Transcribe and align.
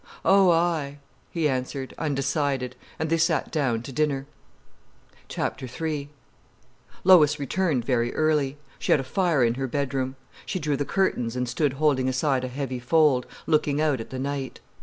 "Oh, 0.25 0.49
aye!" 0.49 0.97
he 1.29 1.47
answered, 1.47 1.93
undecided, 1.99 2.75
and 2.97 3.11
they 3.11 3.19
sat 3.19 3.51
down 3.51 3.83
to 3.83 3.91
dinner. 3.91 4.25
III 5.37 6.09
Lois 7.03 7.37
retired 7.39 7.85
very 7.85 8.11
early. 8.15 8.57
She 8.79 8.91
had 8.91 8.99
a 8.99 9.03
fire 9.03 9.43
in 9.43 9.53
her 9.53 9.67
bedroom. 9.67 10.15
She 10.43 10.57
drew 10.57 10.75
the 10.75 10.85
curtains 10.85 11.35
and 11.35 11.47
stood 11.47 11.73
holding 11.73 12.09
aside 12.09 12.43
a 12.43 12.47
heavy 12.47 12.79
fold, 12.79 13.27
looking 13.45 13.79
out 13.79 14.01
at 14.01 14.09
the 14.09 14.17
night. 14.17 14.59